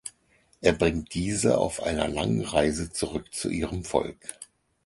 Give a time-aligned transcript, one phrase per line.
[0.61, 4.33] Er bringt diese auf einer langen Reise zurück zu ihrem Volk.